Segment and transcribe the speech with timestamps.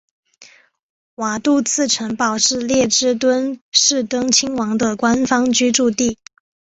[1.13, 6.17] 瓦杜茨城堡是列支敦士登亲王的官方居住地。